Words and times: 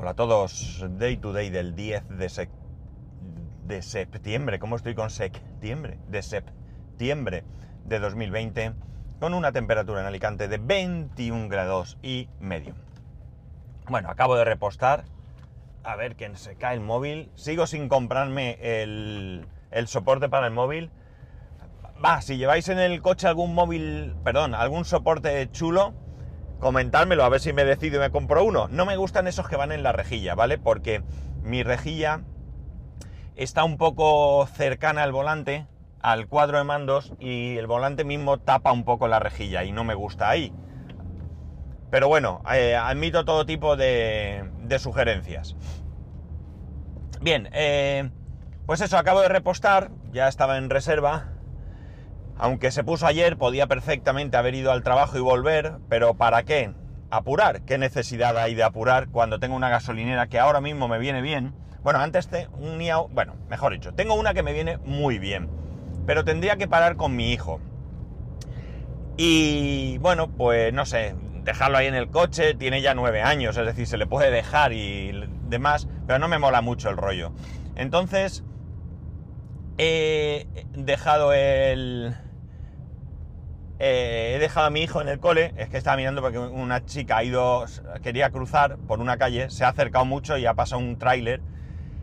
Hola 0.00 0.10
a 0.10 0.14
todos, 0.14 0.84
Day 0.90 1.16
to 1.16 1.32
Day 1.32 1.50
del 1.50 1.74
10 1.74 2.08
de, 2.08 2.26
sec- 2.26 2.50
de 3.64 3.82
septiembre, 3.82 4.60
¿cómo 4.60 4.76
estoy 4.76 4.94
con 4.94 5.10
septiembre? 5.10 5.98
De 6.06 6.22
septiembre 6.22 7.42
de 7.84 7.98
2020, 7.98 8.74
con 9.18 9.34
una 9.34 9.50
temperatura 9.50 10.00
en 10.00 10.06
Alicante 10.06 10.46
de 10.46 10.58
21 10.58 11.48
grados 11.48 11.98
y 12.00 12.28
medio. 12.38 12.76
Bueno, 13.88 14.08
acabo 14.08 14.36
de 14.36 14.44
repostar, 14.44 15.02
a 15.82 15.96
ver 15.96 16.14
que 16.14 16.32
se 16.36 16.54
cae 16.54 16.74
el 16.76 16.80
móvil, 16.80 17.32
sigo 17.34 17.66
sin 17.66 17.88
comprarme 17.88 18.56
el, 18.60 19.48
el 19.72 19.88
soporte 19.88 20.28
para 20.28 20.46
el 20.46 20.52
móvil. 20.52 20.92
Va, 22.04 22.22
si 22.22 22.36
lleváis 22.36 22.68
en 22.68 22.78
el 22.78 23.02
coche 23.02 23.26
algún 23.26 23.52
móvil, 23.52 24.14
perdón, 24.22 24.54
algún 24.54 24.84
soporte 24.84 25.50
chulo, 25.50 25.92
comentármelo 26.58 27.24
a 27.24 27.28
ver 27.28 27.40
si 27.40 27.52
me 27.52 27.64
decido 27.64 27.96
y 27.96 28.00
me 28.00 28.10
compro 28.10 28.44
uno. 28.44 28.68
No 28.68 28.86
me 28.86 28.96
gustan 28.96 29.26
esos 29.26 29.48
que 29.48 29.56
van 29.56 29.72
en 29.72 29.82
la 29.82 29.92
rejilla, 29.92 30.34
¿vale? 30.34 30.58
Porque 30.58 31.02
mi 31.42 31.62
rejilla 31.62 32.22
está 33.36 33.64
un 33.64 33.76
poco 33.76 34.46
cercana 34.46 35.02
al 35.02 35.12
volante, 35.12 35.66
al 36.00 36.26
cuadro 36.26 36.58
de 36.58 36.64
mandos, 36.64 37.12
y 37.18 37.56
el 37.56 37.66
volante 37.66 38.04
mismo 38.04 38.38
tapa 38.38 38.72
un 38.72 38.84
poco 38.84 39.08
la 39.08 39.20
rejilla 39.20 39.64
y 39.64 39.72
no 39.72 39.84
me 39.84 39.94
gusta 39.94 40.28
ahí. 40.28 40.52
Pero 41.90 42.08
bueno, 42.08 42.42
eh, 42.52 42.76
admito 42.76 43.24
todo 43.24 43.46
tipo 43.46 43.76
de, 43.76 44.44
sugerencias. 44.78 45.56
Bien, 47.20 47.48
eh, 47.52 48.10
pues 48.66 48.80
eso, 48.80 48.98
acabo 48.98 49.20
de 49.22 49.28
repostar, 49.28 49.90
ya 50.12 50.28
estaba 50.28 50.58
en 50.58 50.68
reserva. 50.68 51.37
Aunque 52.38 52.70
se 52.70 52.84
puso 52.84 53.06
ayer, 53.06 53.36
podía 53.36 53.66
perfectamente 53.66 54.36
haber 54.36 54.54
ido 54.54 54.70
al 54.70 54.84
trabajo 54.84 55.18
y 55.18 55.20
volver, 55.20 55.74
pero 55.88 56.14
¿para 56.14 56.44
qué? 56.44 56.72
Apurar. 57.10 57.62
¿Qué 57.62 57.78
necesidad 57.78 58.38
hay 58.38 58.54
de 58.54 58.62
apurar 58.62 59.08
cuando 59.08 59.40
tengo 59.40 59.56
una 59.56 59.68
gasolinera 59.68 60.28
que 60.28 60.38
ahora 60.38 60.60
mismo 60.60 60.86
me 60.86 61.00
viene 61.00 61.20
bien? 61.20 61.52
Bueno, 61.82 61.98
antes 61.98 62.28
tenía, 62.28 62.98
bueno, 62.98 63.34
mejor 63.48 63.72
dicho, 63.72 63.92
tengo 63.92 64.14
una 64.14 64.34
que 64.34 64.44
me 64.44 64.52
viene 64.52 64.78
muy 64.84 65.18
bien, 65.18 65.48
pero 66.06 66.24
tendría 66.24 66.56
que 66.56 66.68
parar 66.68 66.96
con 66.96 67.16
mi 67.16 67.32
hijo. 67.32 67.60
Y 69.16 69.98
bueno, 69.98 70.28
pues 70.28 70.72
no 70.72 70.86
sé, 70.86 71.16
dejarlo 71.42 71.78
ahí 71.78 71.86
en 71.86 71.94
el 71.96 72.08
coche, 72.08 72.54
tiene 72.54 72.82
ya 72.82 72.94
nueve 72.94 73.20
años, 73.20 73.56
es 73.56 73.66
decir, 73.66 73.86
se 73.88 73.96
le 73.96 74.06
puede 74.06 74.30
dejar 74.30 74.72
y 74.72 75.28
demás, 75.48 75.88
pero 76.06 76.20
no 76.20 76.28
me 76.28 76.38
mola 76.38 76.60
mucho 76.60 76.88
el 76.88 76.96
rollo. 76.96 77.32
Entonces, 77.74 78.44
he 79.76 80.46
dejado 80.74 81.32
el... 81.32 82.14
eh, 83.78 84.34
he 84.34 84.38
dejado 84.40 84.66
a 84.66 84.70
mi 84.70 84.82
hijo 84.82 85.00
en 85.00 85.08
el 85.08 85.20
cole, 85.20 85.54
es 85.56 85.68
que 85.68 85.76
estaba 85.76 85.96
mirando 85.96 86.20
porque 86.20 86.38
una 86.38 86.84
chica 86.84 87.18
ha 87.18 87.24
ido, 87.24 87.64
quería 88.02 88.30
cruzar 88.30 88.76
por 88.76 89.00
una 89.00 89.16
calle, 89.16 89.50
se 89.50 89.64
ha 89.64 89.68
acercado 89.68 90.04
mucho 90.04 90.36
y 90.36 90.46
ha 90.46 90.54
pasado 90.54 90.80
un 90.80 90.98
tráiler 90.98 91.40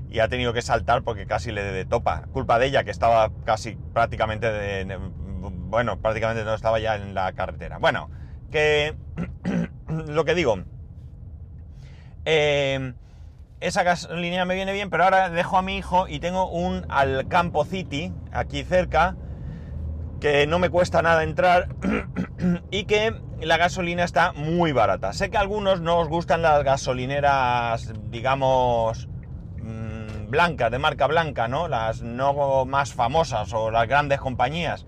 y 0.10 0.20
ha 0.20 0.30
tenido 0.30 0.54
que 0.54 0.62
saltar 0.62 1.04
porque 1.04 1.26
casi 1.26 1.52
le 1.52 1.62
de 1.64 1.84
topa. 1.84 2.28
Culpa 2.32 2.60
de 2.60 2.68
ella, 2.68 2.86
que 2.86 2.92
estaba 2.92 3.30
casi 3.44 3.78
prácticamente 3.94 4.50
de, 4.50 4.98
bueno, 5.42 6.00
prácticamente 6.00 6.46
no 6.46 6.54
estaba 6.54 6.80
ya 6.80 6.96
en 6.96 7.14
la 7.14 7.34
carretera. 7.34 7.78
Bueno, 7.80 8.10
que 8.52 8.96
lo 9.90 10.24
que 10.24 10.34
digo, 10.34 10.60
eh, 12.24 12.94
esa 13.60 13.84
gasolinera 13.84 14.46
me 14.46 14.56
viene 14.56 14.72
bien, 14.72 14.90
pero 14.90 15.04
ahora 15.04 15.30
dejo 15.30 15.58
a 15.58 15.62
mi 15.62 15.76
hijo 15.76 16.08
y 16.08 16.20
tengo 16.20 16.50
un 16.50 16.86
Alcampo 16.88 17.66
City 17.66 18.14
aquí 18.32 18.64
cerca 18.64 19.18
que 20.20 20.48
no 20.48 20.60
me 20.60 20.70
cuesta 20.70 21.02
nada 21.02 21.24
entrar 21.24 21.68
y 22.72 22.86
que 22.86 23.14
la 23.42 23.58
gasolina 23.58 24.04
está 24.04 24.34
muy 24.34 24.72
barata. 24.72 25.14
Sé 25.14 25.30
que 25.30 25.38
a 25.38 25.42
algunos 25.42 25.82
no 25.82 25.98
os 26.00 26.08
gustan 26.08 26.42
las 26.42 26.64
gasolineras, 26.64 27.94
digamos, 28.10 29.08
mmm, 29.58 30.30
blancas, 30.30 30.72
de 30.72 30.80
marca 30.80 31.08
blanca, 31.08 31.48
¿no? 31.48 31.68
Las 31.68 32.02
no 32.02 32.66
más 32.66 32.94
famosas 32.94 33.54
o 33.54 33.72
las 33.72 33.88
grandes 33.88 34.20
compañías. 34.20 34.86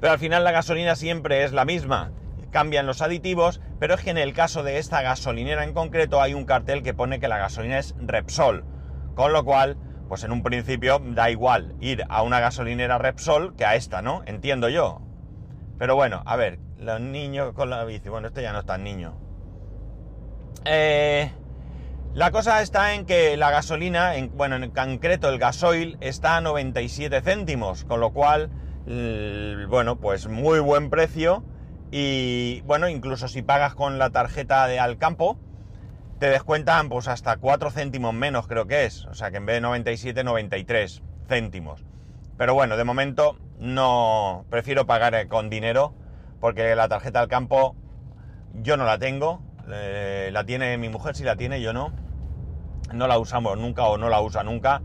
Pero 0.00 0.12
al 0.12 0.18
final 0.18 0.44
la 0.44 0.52
gasolina 0.52 0.96
siempre 0.96 1.44
es 1.44 1.52
la 1.52 1.64
misma. 1.64 2.12
Cambian 2.50 2.86
los 2.86 3.02
aditivos, 3.02 3.60
pero 3.80 3.94
es 3.94 4.02
que 4.02 4.10
en 4.10 4.18
el 4.18 4.32
caso 4.32 4.62
de 4.62 4.78
esta 4.78 5.02
gasolinera 5.02 5.64
en 5.64 5.72
concreto 5.72 6.20
hay 6.20 6.34
un 6.34 6.44
cartel 6.44 6.82
que 6.82 6.94
pone 6.94 7.20
que 7.20 7.28
la 7.28 7.38
gasolina 7.38 7.78
es 7.78 7.94
Repsol. 7.98 8.64
Con 9.14 9.32
lo 9.32 9.44
cual, 9.44 9.76
pues 10.14 10.22
en 10.22 10.30
un 10.30 10.44
principio 10.44 11.00
da 11.04 11.28
igual 11.28 11.74
ir 11.80 12.04
a 12.08 12.22
una 12.22 12.38
gasolinera 12.38 12.98
Repsol 12.98 13.56
que 13.56 13.64
a 13.64 13.74
esta, 13.74 14.00
¿no? 14.00 14.22
Entiendo 14.26 14.68
yo. 14.68 15.00
Pero 15.76 15.96
bueno, 15.96 16.22
a 16.24 16.36
ver, 16.36 16.60
los 16.78 17.00
niños 17.00 17.52
con 17.52 17.68
la 17.68 17.84
bici. 17.84 18.08
Bueno, 18.10 18.28
este 18.28 18.40
ya 18.40 18.52
no 18.52 18.60
es 18.60 18.64
tan 18.64 18.84
niño. 18.84 19.18
Eh, 20.66 21.32
la 22.12 22.30
cosa 22.30 22.62
está 22.62 22.94
en 22.94 23.06
que 23.06 23.36
la 23.36 23.50
gasolina, 23.50 24.14
en, 24.14 24.30
bueno, 24.36 24.54
en 24.54 24.70
concreto 24.70 25.28
el 25.28 25.40
gasoil, 25.40 25.98
está 26.00 26.36
a 26.36 26.40
97 26.40 27.20
céntimos, 27.20 27.82
con 27.82 27.98
lo 27.98 28.12
cual, 28.12 28.50
bueno, 29.68 29.96
pues 29.96 30.28
muy 30.28 30.60
buen 30.60 30.90
precio. 30.90 31.42
Y 31.90 32.60
bueno, 32.66 32.88
incluso 32.88 33.26
si 33.26 33.42
pagas 33.42 33.74
con 33.74 33.98
la 33.98 34.10
tarjeta 34.10 34.68
de 34.68 34.78
Alcampo, 34.78 35.40
te 36.18 36.28
descuentan 36.28 36.88
pues 36.88 37.08
hasta 37.08 37.36
4 37.36 37.70
céntimos 37.70 38.14
menos 38.14 38.46
creo 38.46 38.66
que 38.66 38.84
es. 38.84 39.04
O 39.06 39.14
sea 39.14 39.30
que 39.30 39.38
en 39.38 39.46
vez 39.46 39.56
de 39.56 39.60
97, 39.60 40.24
93 40.24 41.02
céntimos. 41.28 41.84
Pero 42.36 42.54
bueno, 42.54 42.76
de 42.76 42.84
momento 42.84 43.38
no 43.58 44.44
prefiero 44.50 44.86
pagar 44.86 45.28
con 45.28 45.50
dinero 45.50 45.94
porque 46.40 46.74
la 46.74 46.88
tarjeta 46.88 47.20
del 47.20 47.28
campo 47.28 47.76
yo 48.54 48.76
no 48.76 48.84
la 48.84 48.98
tengo. 48.98 49.42
Eh, 49.70 50.30
la 50.32 50.44
tiene 50.44 50.76
mi 50.78 50.88
mujer, 50.88 51.16
si 51.16 51.24
la 51.24 51.36
tiene, 51.36 51.60
yo 51.60 51.72
no. 51.72 51.92
No 52.92 53.06
la 53.06 53.18
usamos 53.18 53.56
nunca 53.58 53.84
o 53.84 53.98
no 53.98 54.08
la 54.08 54.20
usa 54.20 54.42
nunca. 54.42 54.82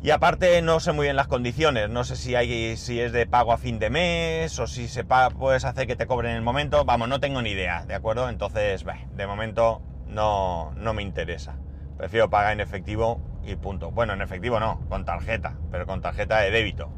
Y 0.00 0.10
aparte 0.10 0.62
no 0.62 0.78
sé 0.78 0.92
muy 0.92 1.06
bien 1.06 1.16
las 1.16 1.26
condiciones, 1.26 1.90
no 1.90 2.04
sé 2.04 2.14
si 2.14 2.36
hay 2.36 2.76
si 2.76 3.00
es 3.00 3.10
de 3.10 3.26
pago 3.26 3.52
a 3.52 3.58
fin 3.58 3.80
de 3.80 3.90
mes 3.90 4.56
o 4.60 4.68
si 4.68 4.86
se 4.86 5.04
puedes 5.04 5.64
hacer 5.64 5.88
que 5.88 5.96
te 5.96 6.06
cobren 6.06 6.30
en 6.30 6.36
el 6.36 6.42
momento, 6.42 6.84
vamos, 6.84 7.08
no 7.08 7.18
tengo 7.18 7.42
ni 7.42 7.50
idea, 7.50 7.84
¿de 7.84 7.94
acuerdo? 7.94 8.28
Entonces, 8.28 8.84
bah, 8.84 8.98
de 9.10 9.26
momento 9.26 9.82
no, 10.06 10.72
no 10.76 10.94
me 10.94 11.02
interesa. 11.02 11.56
Prefiero 11.96 12.30
pagar 12.30 12.52
en 12.52 12.60
efectivo 12.60 13.20
y 13.42 13.56
punto. 13.56 13.90
Bueno, 13.90 14.12
en 14.12 14.22
efectivo 14.22 14.60
no, 14.60 14.80
con 14.88 15.04
tarjeta, 15.04 15.56
pero 15.72 15.84
con 15.84 16.00
tarjeta 16.00 16.38
de 16.38 16.52
débito. 16.52 16.90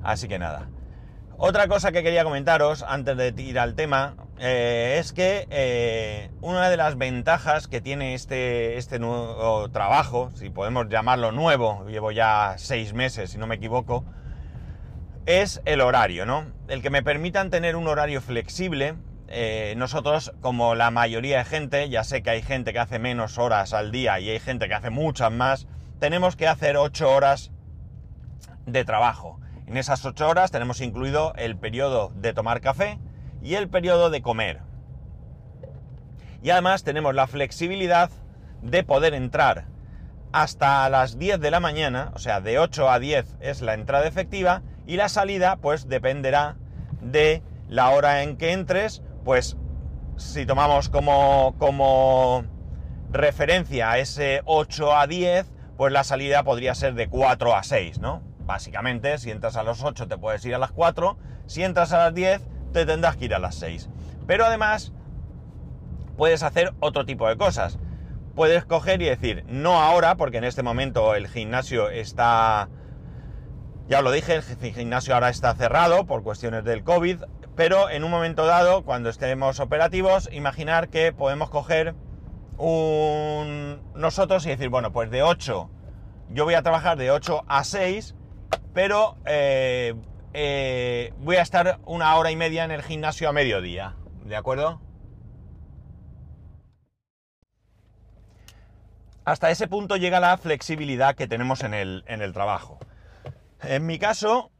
Así 0.00 0.28
que 0.28 0.38
nada. 0.38 0.73
Otra 1.36 1.66
cosa 1.66 1.90
que 1.90 2.04
quería 2.04 2.22
comentaros 2.22 2.84
antes 2.86 3.16
de 3.16 3.34
ir 3.42 3.58
al 3.58 3.74
tema 3.74 4.14
eh, 4.38 4.98
es 5.00 5.12
que 5.12 5.48
eh, 5.50 6.30
una 6.40 6.70
de 6.70 6.76
las 6.76 6.96
ventajas 6.96 7.66
que 7.66 7.80
tiene 7.80 8.14
este, 8.14 8.76
este 8.76 9.00
nuevo 9.00 9.68
trabajo, 9.70 10.30
si 10.36 10.50
podemos 10.50 10.88
llamarlo 10.88 11.32
nuevo, 11.32 11.86
llevo 11.88 12.12
ya 12.12 12.54
seis 12.56 12.94
meses 12.94 13.32
si 13.32 13.38
no 13.38 13.48
me 13.48 13.56
equivoco, 13.56 14.04
es 15.26 15.60
el 15.64 15.80
horario, 15.80 16.24
¿no? 16.24 16.46
El 16.68 16.82
que 16.82 16.90
me 16.90 17.02
permitan 17.02 17.50
tener 17.50 17.74
un 17.74 17.88
horario 17.88 18.20
flexible. 18.20 18.94
Eh, 19.26 19.74
nosotros, 19.76 20.32
como 20.40 20.76
la 20.76 20.92
mayoría 20.92 21.38
de 21.38 21.44
gente, 21.46 21.88
ya 21.88 22.04
sé 22.04 22.22
que 22.22 22.30
hay 22.30 22.42
gente 22.42 22.72
que 22.72 22.78
hace 22.78 23.00
menos 23.00 23.38
horas 23.38 23.74
al 23.74 23.90
día 23.90 24.20
y 24.20 24.30
hay 24.30 24.38
gente 24.38 24.68
que 24.68 24.74
hace 24.74 24.90
muchas 24.90 25.32
más, 25.32 25.66
tenemos 25.98 26.36
que 26.36 26.46
hacer 26.46 26.76
ocho 26.76 27.10
horas 27.10 27.50
de 28.66 28.84
trabajo. 28.84 29.40
En 29.66 29.76
esas 29.76 30.04
ocho 30.04 30.28
horas 30.28 30.50
tenemos 30.50 30.80
incluido 30.80 31.32
el 31.36 31.56
periodo 31.56 32.12
de 32.14 32.32
tomar 32.32 32.60
café 32.60 32.98
y 33.42 33.54
el 33.54 33.68
periodo 33.68 34.10
de 34.10 34.20
comer. 34.20 34.60
Y 36.42 36.50
además 36.50 36.84
tenemos 36.84 37.14
la 37.14 37.26
flexibilidad 37.26 38.10
de 38.60 38.84
poder 38.84 39.14
entrar 39.14 39.66
hasta 40.32 40.88
las 40.90 41.18
10 41.18 41.40
de 41.40 41.50
la 41.50 41.60
mañana, 41.60 42.10
o 42.14 42.18
sea, 42.18 42.40
de 42.40 42.58
8 42.58 42.90
a 42.90 42.98
10 42.98 43.36
es 43.40 43.62
la 43.62 43.74
entrada 43.74 44.06
efectiva 44.06 44.62
y 44.86 44.96
la 44.96 45.08
salida 45.08 45.56
pues 45.56 45.88
dependerá 45.88 46.56
de 47.00 47.42
la 47.68 47.90
hora 47.90 48.22
en 48.22 48.36
que 48.36 48.52
entres, 48.52 49.02
pues 49.24 49.56
si 50.16 50.44
tomamos 50.44 50.88
como, 50.88 51.54
como 51.58 52.44
referencia 53.10 53.92
a 53.92 53.98
ese 53.98 54.42
8 54.44 54.96
a 54.96 55.06
10, 55.06 55.46
pues 55.76 55.92
la 55.92 56.04
salida 56.04 56.42
podría 56.42 56.74
ser 56.74 56.94
de 56.94 57.08
4 57.08 57.54
a 57.54 57.62
6, 57.62 58.00
¿no? 58.00 58.33
Básicamente, 58.46 59.18
si 59.18 59.30
entras 59.30 59.56
a 59.56 59.62
las 59.62 59.82
8 59.82 60.06
te 60.06 60.18
puedes 60.18 60.44
ir 60.44 60.54
a 60.54 60.58
las 60.58 60.72
4, 60.72 61.16
si 61.46 61.62
entras 61.62 61.92
a 61.92 61.98
las 61.98 62.14
10 62.14 62.42
te 62.72 62.84
tendrás 62.84 63.16
que 63.16 63.26
ir 63.26 63.34
a 63.34 63.38
las 63.38 63.54
6. 63.54 63.88
Pero 64.26 64.44
además 64.44 64.92
puedes 66.16 66.42
hacer 66.42 66.74
otro 66.80 67.04
tipo 67.04 67.28
de 67.28 67.36
cosas. 67.36 67.78
Puedes 68.34 68.64
coger 68.64 69.00
y 69.00 69.06
decir, 69.06 69.44
no 69.48 69.80
ahora, 69.80 70.16
porque 70.16 70.38
en 70.38 70.44
este 70.44 70.62
momento 70.62 71.14
el 71.14 71.28
gimnasio 71.28 71.88
está... 71.88 72.68
Ya 73.86 73.98
os 73.98 74.04
lo 74.04 74.10
dije, 74.10 74.34
el 74.36 74.74
gimnasio 74.74 75.14
ahora 75.14 75.28
está 75.28 75.54
cerrado 75.54 76.06
por 76.06 76.22
cuestiones 76.22 76.64
del 76.64 76.82
COVID, 76.84 77.18
pero 77.54 77.90
en 77.90 78.02
un 78.02 78.10
momento 78.10 78.46
dado, 78.46 78.82
cuando 78.82 79.10
estemos 79.10 79.60
operativos, 79.60 80.28
imaginar 80.32 80.88
que 80.88 81.12
podemos 81.12 81.50
coger 81.50 81.94
un... 82.56 83.80
nosotros 83.94 84.46
y 84.46 84.50
decir, 84.50 84.68
bueno, 84.68 84.92
pues 84.92 85.10
de 85.10 85.22
8, 85.22 85.70
yo 86.30 86.44
voy 86.44 86.54
a 86.54 86.62
trabajar 86.62 86.96
de 86.96 87.10
8 87.10 87.44
a 87.46 87.62
6, 87.62 88.16
pero 88.74 89.16
eh, 89.24 89.94
eh, 90.34 91.14
voy 91.18 91.36
a 91.36 91.42
estar 91.42 91.78
una 91.86 92.14
hora 92.16 92.32
y 92.32 92.36
media 92.36 92.64
en 92.64 92.72
el 92.72 92.82
gimnasio 92.82 93.28
a 93.28 93.32
mediodía, 93.32 93.94
¿de 94.24 94.36
acuerdo? 94.36 94.82
Hasta 99.24 99.50
ese 99.50 99.68
punto 99.68 99.96
llega 99.96 100.20
la 100.20 100.36
flexibilidad 100.36 101.14
que 101.14 101.26
tenemos 101.26 101.62
en 101.62 101.72
el, 101.72 102.04
en 102.08 102.20
el 102.20 102.34
trabajo. 102.34 102.78
En 103.62 103.86
mi 103.86 103.98
caso, 103.98 104.50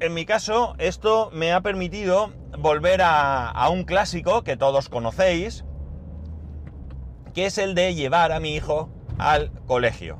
en 0.00 0.12
mi 0.12 0.26
caso, 0.26 0.74
esto 0.76 1.30
me 1.32 1.52
ha 1.52 1.62
permitido 1.62 2.34
volver 2.58 3.00
a, 3.00 3.48
a, 3.48 3.70
un 3.70 3.84
clásico 3.84 4.42
que 4.42 4.58
todos 4.58 4.90
conocéis, 4.90 5.64
que 7.32 7.46
es 7.46 7.56
el 7.56 7.74
de 7.74 7.94
llevar 7.94 8.32
a 8.32 8.40
mi 8.40 8.54
hijo 8.54 8.90
al 9.16 9.52
colegio. 9.66 10.18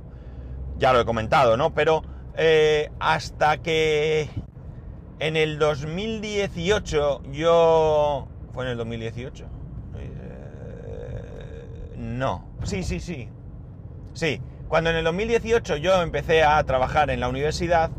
Ya 0.78 0.94
lo 0.94 1.00
he 1.00 1.04
comentado, 1.04 1.58
¿no? 1.58 1.74
Pero 1.74 2.02
eh, 2.36 2.90
hasta 3.00 3.58
que 3.58 4.28
en 5.18 5.36
el 5.36 5.58
2018 5.58 7.22
yo... 7.32 8.28
¿Fue 8.52 8.64
en 8.64 8.70
el 8.72 8.76
2018? 8.76 9.44
Eh, 9.98 11.94
no. 11.96 12.48
Sí, 12.64 12.82
sí, 12.82 13.00
sí. 13.00 13.28
Sí. 14.12 14.40
Cuando 14.68 14.90
en 14.90 14.96
el 14.96 15.04
2018 15.04 15.76
yo 15.76 16.02
empecé 16.02 16.42
a 16.42 16.62
trabajar 16.64 17.10
en 17.10 17.20
la 17.20 17.28
universidad, 17.28 17.90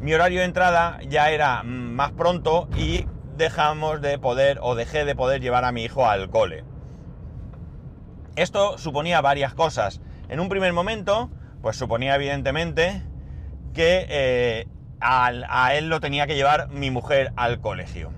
mi 0.00 0.14
horario 0.14 0.40
de 0.40 0.46
entrada 0.46 1.00
ya 1.08 1.30
era 1.30 1.62
más 1.64 2.12
pronto 2.12 2.68
y 2.76 3.06
dejamos 3.36 4.00
de 4.00 4.18
poder 4.18 4.58
o 4.62 4.74
dejé 4.74 5.04
de 5.04 5.16
poder 5.16 5.40
llevar 5.40 5.64
a 5.64 5.72
mi 5.72 5.84
hijo 5.84 6.06
al 6.06 6.30
cole. 6.30 6.64
Esto 8.36 8.78
suponía 8.78 9.20
varias 9.20 9.54
cosas. 9.54 10.00
En 10.28 10.38
un 10.38 10.48
primer 10.48 10.72
momento, 10.72 11.30
pues 11.60 11.76
suponía 11.76 12.14
evidentemente 12.14 13.02
que 13.74 14.06
eh, 14.08 14.66
a, 15.00 15.74
él 15.74 15.88
lo 15.88 16.00
tenía 16.00 16.26
que 16.26 16.34
llevar 16.34 16.68
mi 16.70 16.90
mujer 16.90 17.32
al 17.36 17.60
colegio. 17.60 18.12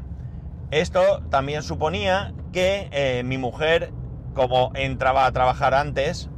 Esto 0.70 1.22
también 1.31 1.62
suponía 1.62 2.32
que 2.52 2.88
eh, 2.92 3.22
mi 3.25 3.38
mujer, 3.38 3.92
como 4.34 4.70
entraba 4.75 5.26
a 5.26 5.32
trabajar 5.32 5.75
antes, 5.75 6.31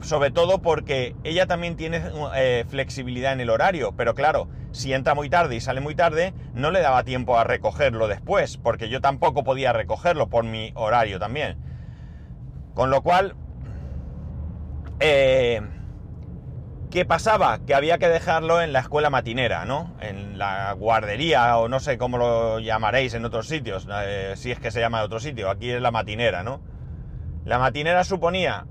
sobre 0.00 0.30
todo 0.30 0.62
porque 0.62 1.14
ella 1.24 1.46
también 1.46 1.76
tiene 1.76 2.02
eh, 2.36 2.64
flexibilidad 2.68 3.32
en 3.32 3.40
el 3.40 3.50
horario, 3.50 3.92
pero 3.96 4.14
claro, 4.14 4.48
si 4.70 4.92
entra 4.92 5.14
muy 5.14 5.28
tarde 5.28 5.56
y 5.56 5.60
sale 5.60 5.80
muy 5.80 5.94
tarde, 5.94 6.34
no 6.54 6.70
le 6.70 6.80
daba 6.80 7.02
tiempo 7.02 7.36
a 7.36 7.44
recogerlo 7.44 8.06
después, 8.06 8.58
porque 8.58 8.88
yo 8.88 9.00
tampoco 9.00 9.42
podía 9.42 9.72
recogerlo 9.72 10.28
por 10.28 10.44
mi 10.44 10.72
horario 10.74 11.18
también. 11.18 11.56
Con 12.74 12.90
lo 12.90 13.02
cual, 13.02 13.34
¿Qué 16.90 17.04
pasaba? 17.04 17.58
Que 17.66 17.74
había 17.74 17.98
que 17.98 18.08
dejarlo 18.08 18.62
en 18.62 18.72
la 18.72 18.80
escuela 18.80 19.10
matinera, 19.10 19.66
¿no? 19.66 19.94
En 20.00 20.38
la 20.38 20.72
guardería 20.72 21.58
o 21.58 21.68
no 21.68 21.80
sé 21.80 21.98
cómo 21.98 22.16
lo 22.16 22.60
llamaréis 22.60 23.12
en 23.12 23.26
otros 23.26 23.46
sitios, 23.46 23.86
eh, 23.92 24.32
si 24.36 24.52
es 24.52 24.58
que 24.58 24.70
se 24.70 24.80
llama 24.80 25.00
de 25.00 25.04
otro 25.04 25.20
sitio, 25.20 25.50
aquí 25.50 25.70
es 25.70 25.82
la 25.82 25.90
matinera, 25.90 26.42
¿no? 26.42 26.62
La 27.44 27.58
matinera 27.58 28.04
suponía 28.04 28.64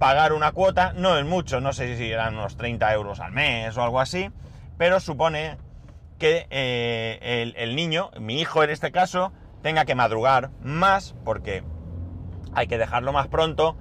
pagar 0.00 0.32
una 0.32 0.50
cuota, 0.50 0.92
no 0.96 1.16
es 1.18 1.24
mucho, 1.24 1.60
no 1.60 1.72
sé 1.72 1.96
si 1.96 2.10
eran 2.10 2.34
unos 2.34 2.56
30 2.56 2.92
euros 2.94 3.20
al 3.20 3.30
mes 3.30 3.76
o 3.76 3.82
algo 3.84 4.00
así, 4.00 4.32
pero 4.76 4.98
supone 4.98 5.56
que 6.18 6.48
eh, 6.50 7.18
el, 7.22 7.54
el 7.56 7.76
niño, 7.76 8.10
mi 8.18 8.40
hijo 8.40 8.64
en 8.64 8.70
este 8.70 8.90
caso, 8.90 9.32
tenga 9.62 9.84
que 9.84 9.94
madrugar 9.94 10.50
más 10.62 11.14
porque 11.24 11.62
hay 12.54 12.66
que 12.66 12.76
dejarlo 12.76 13.12
más 13.12 13.28
pronto 13.28 13.76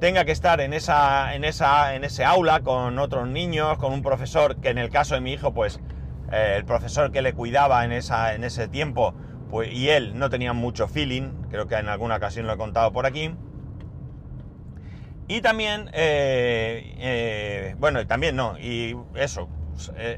tenga 0.00 0.24
que 0.24 0.32
estar 0.32 0.60
en 0.60 0.72
esa, 0.72 1.34
en 1.34 1.44
esa, 1.44 1.94
en 1.94 2.04
ese 2.04 2.24
aula 2.24 2.60
con 2.60 2.98
otros 2.98 3.26
niños, 3.26 3.78
con 3.78 3.92
un 3.92 4.02
profesor 4.02 4.56
que 4.56 4.70
en 4.70 4.78
el 4.78 4.90
caso 4.90 5.14
de 5.14 5.20
mi 5.20 5.32
hijo, 5.32 5.52
pues 5.52 5.80
eh, 6.32 6.54
el 6.56 6.64
profesor 6.64 7.10
que 7.10 7.22
le 7.22 7.32
cuidaba 7.32 7.84
en, 7.84 7.92
esa, 7.92 8.34
en 8.34 8.44
ese 8.44 8.68
tiempo, 8.68 9.14
pues 9.50 9.72
y 9.72 9.90
él 9.90 10.18
no 10.18 10.30
tenían 10.30 10.56
mucho 10.56 10.86
feeling, 10.88 11.32
creo 11.50 11.66
que 11.66 11.74
en 11.74 11.88
alguna 11.88 12.16
ocasión 12.16 12.46
lo 12.46 12.52
he 12.52 12.56
contado 12.56 12.92
por 12.92 13.06
aquí. 13.06 13.34
Y 15.26 15.40
también, 15.42 15.90
eh, 15.92 16.94
eh, 16.98 17.74
bueno, 17.78 18.06
también 18.06 18.34
no, 18.34 18.58
y 18.58 18.96
eso, 19.14 19.48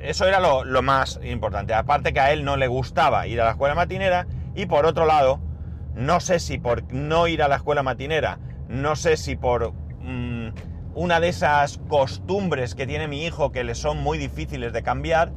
eso 0.02 0.26
era 0.26 0.38
lo, 0.38 0.64
lo 0.64 0.82
más 0.82 1.18
importante. 1.24 1.74
Aparte 1.74 2.12
que 2.12 2.20
a 2.20 2.32
él 2.32 2.44
no 2.44 2.56
le 2.56 2.68
gustaba 2.68 3.26
ir 3.26 3.40
a 3.40 3.44
la 3.46 3.50
escuela 3.52 3.74
matinera 3.74 4.26
y 4.54 4.66
por 4.66 4.86
otro 4.86 5.06
lado, 5.06 5.40
no 5.96 6.20
sé 6.20 6.38
si 6.38 6.58
por 6.58 6.84
no 6.92 7.26
ir 7.26 7.42
a 7.42 7.48
la 7.48 7.56
escuela 7.56 7.82
matinera 7.82 8.38
no 8.70 8.94
sé 8.94 9.16
si 9.16 9.34
por 9.34 9.72
mm, 9.72 10.48
una 10.94 11.18
de 11.18 11.28
esas 11.28 11.78
costumbres 11.88 12.76
que 12.76 12.86
tiene 12.86 13.08
mi 13.08 13.24
hijo 13.24 13.50
que 13.50 13.64
le 13.64 13.74
son 13.74 13.98
muy 13.98 14.16
difíciles 14.16 14.72
de 14.72 14.82
cambiar, 14.82 15.32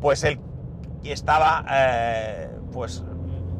pues 0.00 0.24
él 0.24 0.40
estaba 1.04 1.64
eh, 1.70 2.48
pues 2.72 3.04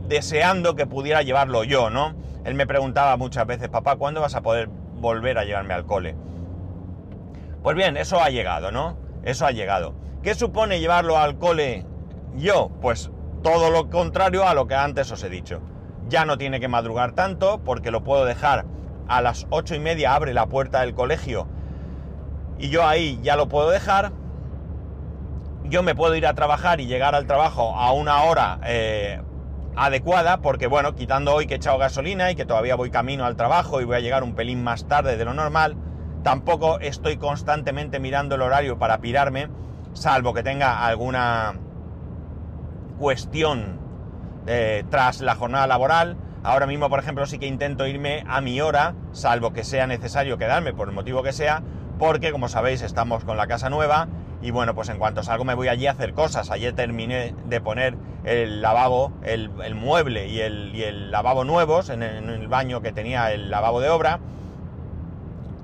deseando 0.09 0.75
que 0.75 0.87
pudiera 0.87 1.23
llevarlo 1.23 1.65
yo, 1.65 1.91
¿no? 1.91 2.15
Él 2.45 2.55
me 2.55 2.67
preguntaba 2.67 3.19
muchas 3.19 3.47
veces, 3.47 3.69
papá, 3.69 3.97
¿cuándo 3.97 4.23
vas 4.23 4.35
a 4.35 4.41
poder 4.41 4.69
volver 4.69 5.37
a 5.37 5.45
llevarme 5.45 5.75
al 5.75 5.85
cole? 5.85 6.17
Pues 7.63 7.77
bien, 7.77 7.99
eso 7.99 8.19
ha 8.21 8.31
llegado, 8.31 8.73
¿no? 8.73 8.97
Eso 9.23 9.45
ha 9.45 9.51
llegado. 9.51 9.95
¿Qué 10.23 10.35
supone 10.35 10.81
llevarlo 10.81 11.19
al 11.19 11.37
cole 11.37 11.85
yo? 12.37 12.71
Pues 12.81 13.11
todo 13.43 13.71
lo 13.71 13.91
contrario 13.91 14.49
a 14.49 14.55
lo 14.55 14.67
que 14.67 14.77
antes 14.77 15.11
os 15.13 15.23
he 15.23 15.29
dicho. 15.29 15.61
Ya 16.09 16.25
no 16.25 16.39
tiene 16.39 16.59
que 16.59 16.69
madrugar 16.69 17.13
tanto 17.13 17.63
porque 17.63 17.91
lo 17.91 18.03
puedo 18.03 18.25
dejar 18.25 18.65
a 19.11 19.21
las 19.21 19.47
ocho 19.51 19.75
y 19.75 19.81
media 19.81 20.15
abre 20.15 20.33
la 20.33 20.47
puerta 20.47 20.81
del 20.81 20.95
colegio 20.95 21.49
y 22.61 22.69
yo 22.69 22.87
ahí 22.87 23.19
ya 23.23 23.37
lo 23.37 23.49
puedo 23.49 23.71
dejar. 23.71 24.13
Yo 25.65 25.83
me 25.83 25.95
puedo 25.95 26.15
ir 26.15 26.27
a 26.27 26.35
trabajar 26.35 26.81
y 26.81 26.87
llegar 26.87 27.15
al 27.15 27.27
trabajo 27.27 27.75
a 27.75 27.93
una 27.93 28.23
hora 28.23 28.61
eh, 28.65 29.21
adecuada, 29.77 30.41
porque 30.43 30.67
bueno, 30.67 30.95
quitando 30.95 31.35
hoy 31.35 31.47
que 31.47 31.55
he 31.55 31.57
echado 31.57 31.79
gasolina 31.79 32.31
y 32.31 32.35
que 32.35 32.45
todavía 32.45 32.77
voy 32.77 32.91
camino 32.91 33.25
al 33.25 33.37
trabajo 33.37 33.81
y 33.81 33.85
voy 33.85 33.97
a 33.97 34.01
llegar 34.01 34.23
un 34.23 34.35
pelín 34.35 34.63
más 34.63 34.87
tarde 34.87 35.17
de 35.17 35.25
lo 35.25 35.33
normal, 35.33 35.77
tampoco 36.23 36.81
estoy 36.81 37.17
constantemente 37.17 37.99
mirando 37.99 38.35
el 38.35 38.43
horario 38.43 38.79
para 38.79 38.99
pirarme, 39.01 39.49
salvo 39.93 40.35
que 40.35 40.43
tenga 40.43 40.85
alguna 40.87 41.55
cuestión 42.99 43.79
eh, 44.47 44.85
tras 44.91 45.21
la 45.21 45.35
jornada 45.35 45.67
laboral 45.67 46.17
Ahora 46.43 46.67
mismo, 46.67 46.89
por 46.89 46.99
ejemplo, 46.99 47.27
sí 47.27 47.39
que 47.39 47.47
intento 47.47 47.87
irme 47.87 48.25
a 48.27 48.41
mi 48.41 48.61
hora, 48.63 48.95
salvo 49.13 49.53
que 49.53 49.63
sea 49.63 49.87
necesario 49.87 50.39
quedarme 50.39 50.73
por 50.73 50.89
el 50.89 50.95
motivo 50.95 51.23
que 51.23 51.33
sea, 51.33 51.63
porque 51.99 52.33
como 52.33 52.49
sabéis 52.49 52.81
estamos 52.81 53.25
con 53.25 53.37
la 53.37 53.47
casa 53.47 53.69
nueva 53.69 54.09
y 54.41 54.51
bueno, 54.51 54.75
pues 54.75 54.89
en 54.89 54.97
cuanto 54.97 55.23
salgo 55.23 55.45
me 55.45 55.53
voy 55.53 55.69
allí 55.69 55.87
a 55.87 55.91
hacer 55.91 56.15
cosas. 56.15 56.51
Ayer 56.51 56.73
terminé 56.73 57.35
de 57.47 57.61
poner 57.61 57.95
el 58.25 58.63
lavabo, 58.63 59.13
el, 59.23 59.51
mueble 59.75 60.29
y 60.29 60.41
el, 60.41 61.11
lavabo 61.11 61.45
nuevos 61.45 61.91
en 61.91 62.03
el, 62.03 62.49
baño 62.49 62.81
que 62.81 62.93
tenía 62.93 63.33
el 63.33 63.51
lavabo 63.51 63.81
de 63.81 63.91
obra. 63.91 64.19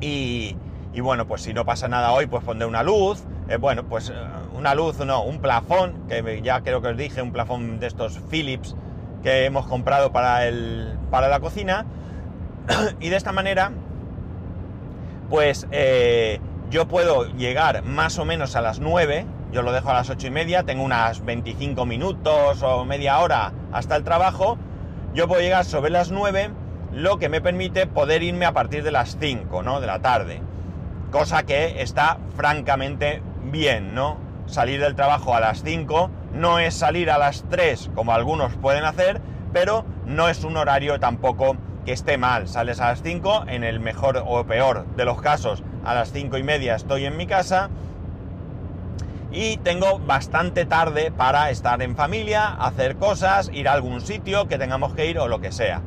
Y, 0.03 0.57
bueno, 1.01 1.27
pues 1.27 1.41
si 1.41 1.55
no 1.55 1.65
pasa 1.65 1.89
nada 1.89 2.13
hoy, 2.13 2.27
pues 2.27 2.45
pondré 2.45 2.67
una 2.67 2.83
luz. 2.83 3.25
Eh, 3.49 3.57
bueno, 3.57 3.85
pues 3.85 4.11
eh, 4.11 4.15
una 4.55 4.75
luz, 4.75 4.99
no, 4.99 5.23
un 5.23 5.39
plafón, 5.39 6.07
que 6.07 6.43
ya 6.43 6.61
creo 6.61 6.83
que 6.83 6.89
os 6.89 6.97
dije, 6.99 7.23
un 7.23 7.33
plafón 7.33 7.81
de 7.81 7.87
estos 7.87 8.19
Philips 8.31 8.77
que 9.23 9.45
hemos 9.45 9.67
comprado 9.67 10.13
para, 10.13 10.47
el, 10.47 10.99
para 11.11 11.29
la 11.29 11.41
cocina. 11.41 11.87
y 13.01 13.09
de 13.09 13.17
esta 13.17 13.33
manera, 13.33 13.73
pues 15.29 15.67
eh, 15.71 16.41
yo 16.71 16.89
puedo 16.89 17.27
llegar 17.37 17.83
más 17.83 18.19
o 18.19 18.25
menos 18.25 18.57
a 18.57 18.61
las 18.61 18.81
9, 18.81 19.27
yo 19.53 19.63
lo 19.63 19.73
dejo 19.73 19.91
a 19.91 19.95
las 19.95 20.11
8 20.11 20.27
y 20.27 20.31
media, 20.31 20.63
tengo 20.65 20.83
unas 20.83 21.25
25 21.25 21.87
minutos 21.87 22.63
o 22.63 22.85
media 22.85 23.19
hora 23.19 23.53
hasta 23.73 23.97
el 23.97 24.05
trabajo, 24.05 24.59
yo 25.15 25.29
puedo 25.29 25.41
llegar 25.41 25.65
sobre 25.65 25.91
las 25.91 26.11
9, 26.11 26.51
lo 26.93 27.19
que 27.19 27.29
me 27.29 27.41
permite 27.41 27.87
poder 27.87 28.23
irme 28.23 28.47
a 28.47 28.53
partir 28.53 28.83
de 28.83 28.91
las 28.91 29.17
5, 29.19 29.63
¿no? 29.63 29.81
De 29.81 29.87
la 29.87 30.01
tarde. 30.01 30.41
Cosa 31.11 31.45
que 31.45 31.81
está 31.83 32.19
francamente 32.37 33.23
bien, 33.45 33.95
¿no? 33.95 34.19
Salir 34.47 34.81
del 34.81 34.95
trabajo 34.95 35.35
a 35.35 35.41
las 35.41 35.63
5 35.63 36.11
no 36.33 36.59
es 36.59 36.75
salir 36.75 37.11
a 37.11 37.19
las 37.19 37.45
3 37.49 37.91
como 37.95 38.13
algunos 38.13 38.57
pueden 38.57 38.85
hacer, 38.85 39.21
pero 39.53 39.85
no 40.05 40.29
es 40.29 40.45
un 40.45 40.57
horario 40.57 41.01
tampoco 41.01 41.57
que 41.85 41.93
esté 41.93 42.19
mal. 42.19 42.49
Sales 42.49 42.81
a 42.81 42.89
las 42.89 43.03
5, 43.03 43.45
en 43.49 43.65
el 43.65 43.81
mejor 43.81 44.23
o 44.27 44.45
peor 44.45 44.87
de 44.97 45.05
los 45.05 45.21
casos, 45.21 45.63
a 45.85 45.95
las 45.95 46.13
5 46.13 46.37
y 46.37 46.43
media 46.43 46.75
estoy 46.75 47.07
en 47.07 47.17
mi 47.17 47.27
casa 47.27 47.71
y 49.31 49.59
tengo 49.59 49.99
bastante 49.99 50.65
tarde 50.65 51.11
para 51.11 51.51
estar 51.51 51.83
en 51.83 51.97
familia, 51.97 52.49
hacer 52.49 52.97
cosas, 52.97 53.51
ir 53.53 53.69
a 53.69 53.73
algún 53.73 54.01
sitio 54.01 54.49
que 54.49 54.59
tengamos 54.59 54.95
que 54.95 55.07
ir 55.07 55.19
o 55.19 55.29
lo 55.29 55.41
que 55.41 55.53
sea. 55.53 55.83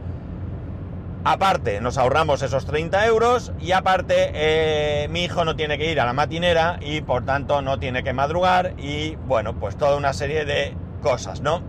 Aparte, 1.25 1.81
nos 1.81 1.97
ahorramos 1.97 2.41
esos 2.43 2.65
30 2.65 3.05
euros 3.05 3.51
y 3.59 3.73
aparte 3.73 4.31
eh, 4.33 5.07
mi 5.09 5.25
hijo 5.25 5.43
no 5.43 5.57
tiene 5.57 5.77
que 5.77 5.91
ir 5.91 5.99
a 5.99 6.05
la 6.05 6.13
matinera 6.13 6.79
y 6.81 7.01
por 7.01 7.25
tanto 7.25 7.61
no 7.61 7.77
tiene 7.77 8.03
que 8.03 8.13
madrugar 8.13 8.73
y 8.77 9.15
bueno, 9.27 9.53
pues 9.55 9.75
toda 9.75 9.97
una 9.97 10.13
serie 10.13 10.45
de 10.45 10.73
cosas, 11.01 11.41
¿no? 11.41 11.61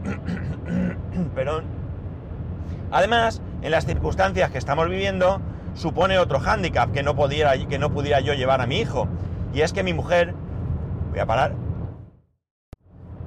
Pero 1.34 1.62
además, 2.92 3.42
en 3.62 3.72
las 3.72 3.86
circunstancias 3.86 4.50
que 4.52 4.58
estamos 4.58 4.88
viviendo, 4.88 5.40
supone 5.74 6.18
otro 6.18 6.38
hándicap 6.38 6.92
que 6.92 7.02
no, 7.02 7.16
pudiera, 7.16 7.58
que 7.58 7.78
no 7.78 7.90
pudiera 7.90 8.20
yo 8.20 8.34
llevar 8.34 8.60
a 8.60 8.66
mi 8.66 8.78
hijo. 8.78 9.08
Y 9.52 9.62
es 9.62 9.72
que 9.72 9.82
mi 9.82 9.92
mujer... 9.92 10.32
Voy 11.10 11.18
a 11.18 11.26
parar. 11.26 11.54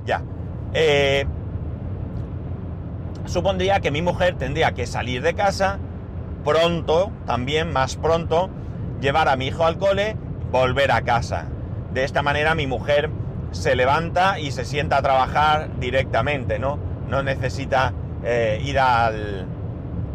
Ya. 0.05 0.23
Eh, 0.73 1.25
supondría 3.25 3.81
que 3.81 3.91
mi 3.91 4.01
mujer 4.01 4.35
tendría 4.37 4.71
que 4.73 4.87
salir 4.87 5.21
de 5.21 5.33
casa 5.33 5.79
pronto, 6.43 7.11
también 7.25 7.71
más 7.71 7.95
pronto, 7.95 8.49
llevar 9.01 9.27
a 9.27 9.35
mi 9.35 9.47
hijo 9.47 9.65
al 9.65 9.77
cole, 9.77 10.15
volver 10.51 10.91
a 10.91 11.01
casa. 11.01 11.45
De 11.93 12.03
esta 12.03 12.21
manera 12.21 12.55
mi 12.55 12.67
mujer 12.67 13.09
se 13.51 13.75
levanta 13.75 14.39
y 14.39 14.51
se 14.51 14.65
sienta 14.65 14.97
a 14.97 15.01
trabajar 15.01 15.79
directamente, 15.79 16.59
¿no? 16.59 16.79
No 17.09 17.23
necesita 17.23 17.93
eh, 18.23 18.61
ir 18.63 18.79
al 18.79 19.45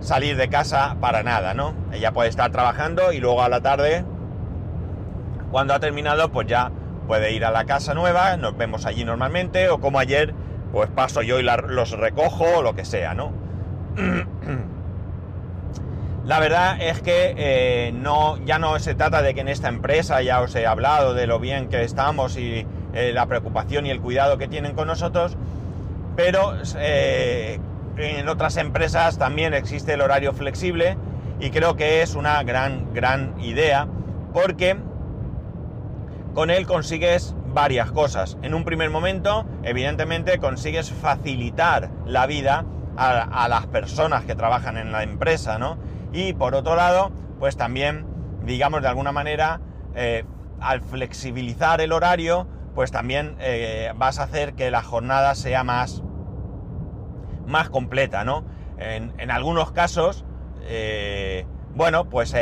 salir 0.00 0.37
de 0.37 0.49
casa 0.49 0.97
para 1.00 1.23
nada, 1.23 1.54
¿no? 1.54 1.75
Ella 1.92 2.12
puede 2.12 2.28
estar 2.28 2.50
trabajando 2.50 3.12
y 3.12 3.20
luego 3.20 3.42
a 3.42 3.49
la 3.49 3.61
tarde, 3.61 4.04
cuando 5.50 5.75
ha 5.75 5.80
terminado, 5.80 6.30
pues 6.30 6.47
ya 6.47 6.70
puede 7.06 7.32
ir 7.32 7.44
a 7.44 7.50
la 7.50 7.64
casa 7.64 7.94
nueva, 7.94 8.37
nos 8.37 8.56
vemos 8.56 8.87
allí 8.87 9.04
normalmente, 9.04 9.68
o 9.70 9.80
como 9.80 9.99
ayer, 9.99 10.35
pues 10.73 10.90
paso 10.90 11.23
yo 11.23 11.38
y 11.40 11.42
los 11.42 11.90
recojo 11.92 12.58
o 12.58 12.62
lo 12.62 12.75
que 12.75 12.85
sea, 12.85 13.14
¿no? 13.14 13.32
La 16.28 16.40
verdad 16.40 16.76
es 16.78 17.00
que 17.00 17.32
eh, 17.38 17.90
no, 17.94 18.37
ya 18.44 18.58
no 18.58 18.78
se 18.80 18.94
trata 18.94 19.23
de 19.23 19.32
que 19.32 19.40
en 19.40 19.49
esta 19.49 19.68
empresa 19.68 20.20
ya 20.20 20.42
os 20.42 20.54
he 20.54 20.66
hablado 20.66 21.14
de 21.14 21.26
lo 21.26 21.40
bien 21.40 21.70
que 21.70 21.82
estamos 21.85 22.37
y 22.37 22.66
eh, 22.92 23.12
la 23.14 23.25
preocupación 23.25 23.87
y 23.87 23.90
el 23.90 24.02
cuidado 24.02 24.37
que 24.37 24.47
tienen 24.47 24.75
con 24.75 24.88
nosotros, 24.88 25.38
pero 26.16 26.52
eh, 26.76 27.58
en 27.97 28.28
otras 28.28 28.58
empresas 28.58 29.16
también 29.16 29.54
existe 29.54 29.94
el 29.94 30.02
horario 30.02 30.35
flexible 30.35 30.99
y 31.40 31.49
creo 31.49 31.76
que 31.76 32.02
es 32.02 32.14
una 32.14 32.42
gran, 32.42 32.92
gran 32.92 33.40
idea 33.40 33.88
porque 34.35 34.76
con 36.35 36.50
él 36.50 36.66
consigues 36.66 37.35
varias 37.54 37.90
cosas. 37.90 38.37
En 38.42 38.52
un 38.52 38.64
primer 38.64 38.90
momento, 38.90 39.47
evidentemente, 39.62 40.38
consigues 40.38 40.92
facilitar 40.92 41.88
la 42.04 42.26
vida 42.26 42.66
a, 42.99 43.44
a 43.44 43.49
las 43.49 43.66
personas 43.68 44.26
que 44.26 44.35
trabajan 44.35 44.76
en 44.76 44.92
la 44.92 45.02
empresa, 45.02 45.58
¿no? 45.58 45.78
Y 46.12 46.33
por 46.33 46.55
otro 46.55 46.75
lado, 46.75 47.11
pues 47.38 47.57
también, 47.57 48.07
digamos 48.45 48.83
de 48.83 48.88
alguna 48.88 49.12
manera, 49.12 49.61
eh, 49.95 50.25
al 50.61 50.81
flexibilizar 50.81 51.81
el 51.81 51.93
horario, 51.93 52.47
pues 52.75 52.91
también 52.91 53.37
eh, 53.41 53.93
vas 53.97 54.19
a 54.19 54.25
hacer 54.25 54.55
que 54.55 54.71
la 54.71 54.83
jornada 54.83 55.35
sea 55.35 55.65
más, 55.65 56.03
más 57.47 57.69
completa, 57.71 58.25
¿no? 58.25 58.45
En, 58.79 59.31
algunos 59.33 59.73
casos, 59.73 60.25
eh, 60.62 61.47
bueno, 61.75 62.09
pues 62.09 62.33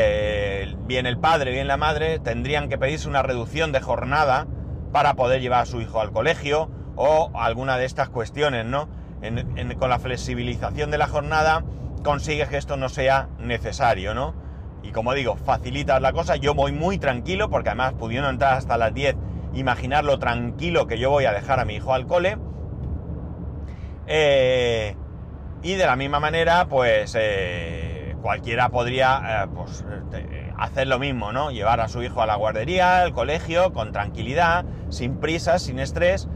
bien 0.86 1.06
el 1.06 1.18
padre, 1.18 1.50
bien 1.50 1.66
la 1.66 1.78
madre 1.78 2.18
tendrían 2.18 2.68
que 2.68 2.76
pedirse 2.76 3.08
una 3.08 3.22
reducción 3.22 3.72
de 3.72 3.80
jornada 3.80 4.46
para 4.92 5.14
poder 5.14 5.40
llevar 5.40 5.62
a 5.62 5.66
su 5.66 5.80
hijo 5.80 6.00
al 6.00 6.12
colegio 6.12 6.70
o 6.94 7.30
alguna 7.34 7.78
de 7.78 7.86
estas 7.86 8.10
cuestiones, 8.10 8.66
¿no? 8.66 8.88
con 9.78 9.90
la 9.90 9.98
flexibilización 9.98 10.90
de 10.90 10.98
la 10.98 11.08
jornada, 11.08 11.64
consigues 12.02 12.48
que 12.48 12.56
esto 12.56 12.76
no 12.76 12.88
sea 12.88 13.28
necesario, 13.38 14.14
¿no? 14.14 14.34
Y 14.82 14.92
como 14.92 15.14
digo, 15.14 15.36
facilitas 15.36 16.00
la 16.00 16.12
cosa, 16.12 16.36
yo 16.36 16.54
voy 16.54 16.72
muy 16.72 16.98
tranquilo, 16.98 17.50
porque 17.50 17.70
además 17.70 17.94
pudiendo 17.94 18.30
entrar 18.30 18.54
hasta 18.54 18.76
las 18.76 18.94
10, 18.94 19.16
imaginar 19.54 20.04
lo 20.04 20.18
tranquilo 20.18 20.86
que 20.86 20.98
yo 20.98 21.10
voy 21.10 21.24
a 21.24 21.32
dejar 21.32 21.58
a 21.58 21.64
mi 21.64 21.74
hijo 21.74 21.92
al 21.92 22.06
cole. 22.06 22.38
Eh, 24.06 24.94
y 25.62 25.74
de 25.74 25.86
la 25.86 25.96
misma 25.96 26.20
manera, 26.20 26.66
pues 26.68 27.16
eh, 27.18 28.14
cualquiera 28.22 28.68
podría 28.68 29.44
eh, 29.44 29.48
pues, 29.54 29.84
hacer 30.56 30.86
lo 30.86 30.98
mismo, 30.98 31.32
¿no? 31.32 31.50
Llevar 31.50 31.80
a 31.80 31.88
su 31.88 32.02
hijo 32.02 32.22
a 32.22 32.26
la 32.26 32.36
guardería, 32.36 33.02
al 33.02 33.12
colegio, 33.12 33.72
con 33.72 33.90
tranquilidad, 33.90 34.64
sin 34.90 35.16
prisas, 35.16 35.62
sin 35.62 35.80
estrés, 35.80 36.28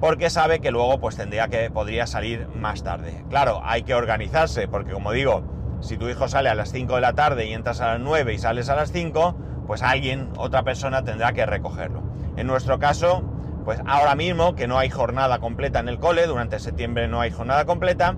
porque 0.00 0.30
sabe 0.30 0.60
que 0.60 0.70
luego 0.70 1.00
pues 1.00 1.16
tendría 1.16 1.48
que 1.48 1.70
podría 1.70 2.06
salir 2.06 2.48
más 2.48 2.82
tarde. 2.82 3.24
Claro, 3.30 3.60
hay 3.64 3.82
que 3.82 3.94
organizarse, 3.94 4.68
porque 4.68 4.92
como 4.92 5.12
digo, 5.12 5.42
si 5.80 5.96
tu 5.96 6.08
hijo 6.08 6.28
sale 6.28 6.48
a 6.48 6.54
las 6.54 6.72
5 6.72 6.94
de 6.94 7.00
la 7.00 7.14
tarde 7.14 7.46
y 7.46 7.52
entras 7.52 7.80
a 7.80 7.92
las 7.92 8.00
9 8.00 8.34
y 8.34 8.38
sales 8.38 8.68
a 8.68 8.76
las 8.76 8.92
5, 8.92 9.36
pues 9.66 9.82
alguien, 9.82 10.30
otra 10.36 10.62
persona 10.62 11.02
tendrá 11.02 11.32
que 11.32 11.46
recogerlo. 11.46 12.02
En 12.36 12.46
nuestro 12.46 12.78
caso, 12.78 13.22
pues 13.64 13.80
ahora 13.86 14.14
mismo 14.14 14.54
que 14.54 14.66
no 14.66 14.78
hay 14.78 14.90
jornada 14.90 15.38
completa 15.38 15.80
en 15.80 15.88
el 15.88 15.98
cole, 15.98 16.26
durante 16.26 16.58
septiembre 16.58 17.08
no 17.08 17.20
hay 17.20 17.30
jornada 17.30 17.64
completa, 17.64 18.16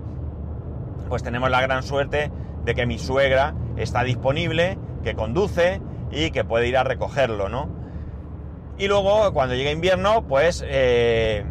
pues 1.07 1.23
tenemos 1.23 1.49
la 1.49 1.61
gran 1.61 1.83
suerte 1.83 2.31
de 2.65 2.75
que 2.75 2.85
mi 2.85 2.99
suegra 2.99 3.55
está 3.77 4.03
disponible, 4.03 4.77
que 5.03 5.15
conduce 5.15 5.81
y 6.11 6.31
que 6.31 6.43
puede 6.43 6.67
ir 6.67 6.77
a 6.77 6.83
recogerlo, 6.83 7.49
¿no? 7.49 7.69
Y 8.77 8.87
luego, 8.87 9.33
cuando 9.33 9.55
llegue 9.55 9.71
invierno, 9.71 10.25
pues 10.27 10.63
eh, 10.65 11.45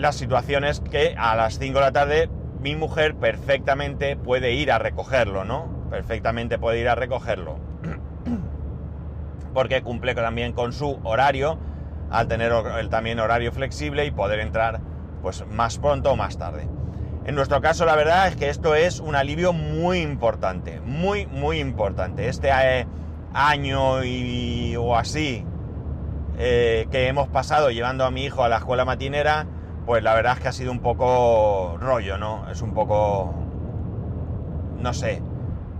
las 0.00 0.16
situaciones 0.16 0.80
que 0.80 1.14
a 1.16 1.36
las 1.36 1.58
5 1.58 1.78
de 1.78 1.84
la 1.84 1.92
tarde 1.92 2.30
mi 2.60 2.76
mujer 2.76 3.14
perfectamente 3.14 4.16
puede 4.16 4.52
ir 4.52 4.72
a 4.72 4.78
recogerlo, 4.78 5.44
¿no? 5.44 5.88
Perfectamente 5.90 6.58
puede 6.58 6.80
ir 6.80 6.88
a 6.88 6.94
recogerlo. 6.94 7.58
Porque 9.54 9.82
cumple 9.82 10.14
también 10.14 10.52
con 10.52 10.72
su 10.72 11.00
horario, 11.04 11.58
al 12.10 12.28
tener 12.28 12.52
también 12.88 13.20
horario 13.20 13.52
flexible 13.52 14.04
y 14.04 14.10
poder 14.10 14.40
entrar 14.40 14.80
pues 15.22 15.44
más 15.46 15.78
pronto 15.78 16.12
o 16.12 16.16
más 16.16 16.38
tarde. 16.38 16.68
En 17.24 17.34
nuestro 17.34 17.60
caso 17.60 17.84
la 17.84 17.96
verdad 17.96 18.28
es 18.28 18.36
que 18.36 18.48
esto 18.48 18.74
es 18.74 19.00
un 19.00 19.14
alivio 19.14 19.52
muy 19.52 20.00
importante, 20.00 20.80
muy 20.80 21.26
muy 21.26 21.60
importante. 21.60 22.28
Este 22.28 22.48
eh, 22.50 22.86
año 23.32 24.02
y, 24.04 24.76
o 24.76 24.96
así 24.96 25.44
eh, 26.38 26.86
que 26.90 27.06
hemos 27.06 27.28
pasado 27.28 27.70
llevando 27.70 28.04
a 28.04 28.10
mi 28.10 28.24
hijo 28.24 28.42
a 28.42 28.48
la 28.48 28.58
escuela 28.58 28.84
matinera, 28.84 29.46
pues 29.86 30.02
la 30.02 30.14
verdad 30.14 30.34
es 30.34 30.40
que 30.40 30.48
ha 30.48 30.52
sido 30.52 30.72
un 30.72 30.80
poco 30.80 31.76
rollo, 31.80 32.18
¿no? 32.18 32.48
Es 32.50 32.62
un 32.62 32.72
poco... 32.72 33.34
no 34.78 34.92
sé, 34.94 35.22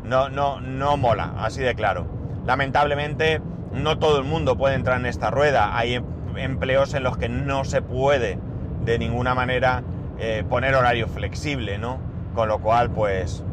no, 0.05 0.29
no, 0.29 0.61
no 0.61 0.97
mola, 0.97 1.35
así 1.39 1.61
de 1.61 1.75
claro. 1.75 2.07
Lamentablemente 2.47 3.41
no 3.73 3.99
todo 3.99 4.19
el 4.19 4.25
mundo 4.25 4.57
puede 4.57 4.75
entrar 4.75 4.99
en 4.99 5.07
esta 5.07 5.31
rueda, 5.31 5.77
hay 5.77 5.95
em, 5.95 6.05
empleos 6.37 6.95
en 6.95 7.03
los 7.03 7.17
que 7.17 7.29
no 7.29 7.65
se 7.65 7.83
puede 7.83 8.39
de 8.85 8.99
ninguna 8.99 9.35
manera 9.35 9.83
eh, 10.19 10.45
poner 10.49 10.75
horario 10.75 11.07
flexible, 11.09 11.79
¿no? 11.79 11.99
Con 12.35 12.49
lo 12.49 12.61
cual, 12.61 12.91
pues, 12.91 13.45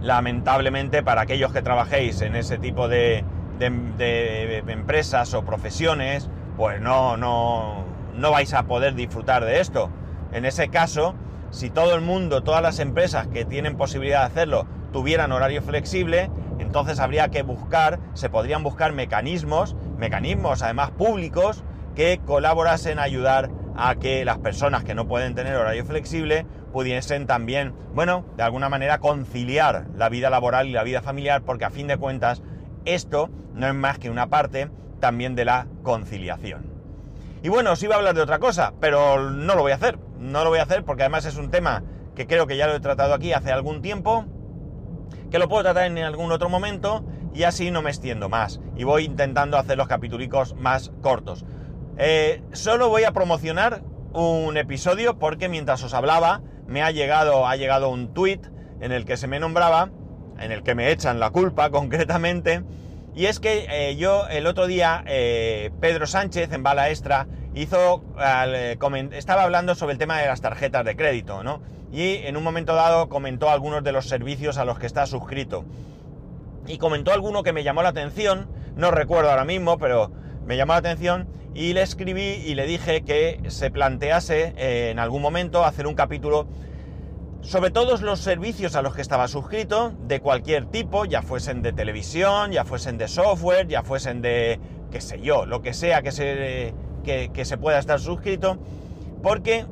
lamentablemente 0.00 1.02
para 1.02 1.22
aquellos 1.22 1.52
que 1.52 1.62
trabajéis 1.62 2.20
en 2.22 2.36
ese 2.36 2.58
tipo 2.58 2.88
de, 2.88 3.24
de 3.58 4.62
empresas 4.68 5.32
o 5.34 5.44
profesiones, 5.44 6.28
pues 6.56 6.80
no, 6.80 7.16
no, 7.16 7.81
no 8.14 8.30
vais 8.30 8.52
a 8.54 8.64
poder 8.64 8.94
disfrutar 8.94 9.44
de 9.44 9.60
esto. 9.60 9.90
En 10.32 10.44
ese 10.44 10.68
caso, 10.68 11.14
si 11.50 11.70
todo 11.70 11.94
el 11.94 12.00
mundo, 12.00 12.42
todas 12.42 12.62
las 12.62 12.78
empresas 12.78 13.28
que 13.28 13.44
tienen 13.44 13.76
posibilidad 13.76 14.20
de 14.20 14.26
hacerlo, 14.26 14.66
tuvieran 14.92 15.32
horario 15.32 15.62
flexible, 15.62 16.30
entonces 16.58 16.98
habría 17.00 17.28
que 17.28 17.42
buscar, 17.42 17.98
se 18.14 18.30
podrían 18.30 18.62
buscar 18.62 18.92
mecanismos, 18.92 19.76
mecanismos 19.98 20.62
además 20.62 20.90
públicos, 20.90 21.64
que 21.94 22.20
colaborasen 22.24 22.98
a 22.98 23.02
ayudar 23.02 23.50
a 23.76 23.94
que 23.96 24.24
las 24.24 24.38
personas 24.38 24.84
que 24.84 24.94
no 24.94 25.06
pueden 25.06 25.34
tener 25.34 25.56
horario 25.56 25.84
flexible 25.84 26.46
pudiesen 26.72 27.26
también, 27.26 27.74
bueno, 27.94 28.24
de 28.36 28.42
alguna 28.42 28.68
manera 28.68 28.98
conciliar 28.98 29.86
la 29.94 30.08
vida 30.08 30.30
laboral 30.30 30.68
y 30.68 30.72
la 30.72 30.84
vida 30.84 31.02
familiar, 31.02 31.42
porque 31.42 31.66
a 31.66 31.70
fin 31.70 31.86
de 31.86 31.98
cuentas 31.98 32.42
esto 32.84 33.30
no 33.54 33.66
es 33.66 33.74
más 33.74 33.98
que 33.98 34.10
una 34.10 34.28
parte 34.28 34.70
también 35.00 35.34
de 35.34 35.44
la 35.44 35.66
conciliación. 35.82 36.71
Y 37.42 37.48
bueno, 37.48 37.72
os 37.72 37.82
iba 37.82 37.96
a 37.96 37.98
hablar 37.98 38.14
de 38.14 38.22
otra 38.22 38.38
cosa, 38.38 38.72
pero 38.80 39.30
no 39.30 39.54
lo 39.56 39.62
voy 39.62 39.72
a 39.72 39.76
hacer. 39.76 39.98
No 40.18 40.44
lo 40.44 40.50
voy 40.50 40.60
a 40.60 40.62
hacer 40.62 40.84
porque 40.84 41.02
además 41.02 41.24
es 41.24 41.36
un 41.36 41.50
tema 41.50 41.82
que 42.14 42.26
creo 42.26 42.46
que 42.46 42.56
ya 42.56 42.68
lo 42.68 42.74
he 42.74 42.80
tratado 42.80 43.14
aquí 43.14 43.32
hace 43.32 43.50
algún 43.50 43.82
tiempo, 43.82 44.26
que 45.30 45.38
lo 45.40 45.48
puedo 45.48 45.62
tratar 45.64 45.86
en 45.86 45.98
algún 45.98 46.30
otro 46.30 46.48
momento 46.48 47.04
y 47.34 47.42
así 47.42 47.70
no 47.72 47.82
me 47.82 47.90
extiendo 47.90 48.28
más. 48.28 48.60
Y 48.76 48.84
voy 48.84 49.04
intentando 49.04 49.58
hacer 49.58 49.76
los 49.76 49.88
capitulicos 49.88 50.54
más 50.54 50.92
cortos. 51.00 51.44
Eh, 51.98 52.42
solo 52.52 52.88
voy 52.88 53.04
a 53.04 53.12
promocionar 53.12 53.82
un 54.12 54.56
episodio 54.56 55.18
porque 55.18 55.48
mientras 55.48 55.82
os 55.82 55.94
hablaba 55.94 56.42
me 56.66 56.82
ha 56.82 56.90
llegado, 56.90 57.46
ha 57.46 57.56
llegado 57.56 57.88
un 57.88 58.14
tweet 58.14 58.40
en 58.80 58.92
el 58.92 59.04
que 59.04 59.16
se 59.16 59.26
me 59.26 59.40
nombraba, 59.40 59.90
en 60.38 60.52
el 60.52 60.62
que 60.62 60.74
me 60.74 60.92
echan 60.92 61.18
la 61.18 61.30
culpa 61.30 61.70
concretamente, 61.72 62.62
y 63.14 63.26
es 63.26 63.40
que 63.40 63.66
eh, 63.68 63.96
yo 63.96 64.26
el 64.28 64.46
otro 64.46 64.66
día, 64.66 65.04
eh, 65.06 65.70
Pedro 65.80 66.06
Sánchez 66.06 66.52
en 66.52 66.62
Bala 66.62 66.88
Extra, 66.88 67.26
hizo, 67.54 68.02
eh, 68.18 68.78
estaba 69.12 69.42
hablando 69.42 69.74
sobre 69.74 69.92
el 69.92 69.98
tema 69.98 70.18
de 70.18 70.26
las 70.26 70.40
tarjetas 70.40 70.84
de 70.84 70.96
crédito, 70.96 71.42
¿no? 71.42 71.60
Y 71.92 72.16
en 72.24 72.38
un 72.38 72.42
momento 72.42 72.74
dado 72.74 73.10
comentó 73.10 73.50
algunos 73.50 73.84
de 73.84 73.92
los 73.92 74.08
servicios 74.08 74.56
a 74.56 74.64
los 74.64 74.78
que 74.78 74.86
está 74.86 75.06
suscrito. 75.06 75.66
Y 76.66 76.78
comentó 76.78 77.12
alguno 77.12 77.42
que 77.42 77.52
me 77.52 77.64
llamó 77.64 77.82
la 77.82 77.90
atención, 77.90 78.48
no 78.76 78.90
recuerdo 78.90 79.30
ahora 79.30 79.44
mismo, 79.44 79.76
pero 79.76 80.10
me 80.46 80.56
llamó 80.56 80.72
la 80.72 80.78
atención 80.78 81.28
y 81.54 81.74
le 81.74 81.82
escribí 81.82 82.22
y 82.22 82.54
le 82.54 82.66
dije 82.66 83.02
que 83.02 83.40
se 83.48 83.70
plantease 83.70 84.54
en 84.90 84.98
algún 84.98 85.20
momento 85.20 85.66
hacer 85.66 85.86
un 85.86 85.94
capítulo 85.94 86.46
sobre 87.42 87.70
todos 87.70 88.02
los 88.02 88.20
servicios 88.20 88.76
a 88.76 88.82
los 88.82 88.94
que 88.94 89.02
estaba 89.02 89.26
suscrito, 89.28 89.92
de 90.06 90.20
cualquier 90.20 90.66
tipo, 90.66 91.04
ya 91.04 91.22
fuesen 91.22 91.60
de 91.60 91.72
televisión, 91.72 92.52
ya 92.52 92.64
fuesen 92.64 92.98
de 92.98 93.08
software, 93.08 93.66
ya 93.66 93.82
fuesen 93.82 94.22
de, 94.22 94.60
qué 94.90 95.00
sé 95.00 95.20
yo, 95.20 95.44
lo 95.44 95.60
que 95.60 95.74
sea 95.74 96.02
que 96.02 96.12
se, 96.12 96.72
que, 97.02 97.44
se 97.44 97.58
pueda 97.58 97.78
estar 97.78 97.98
suscrito, 97.98 98.58
porque 99.22 99.66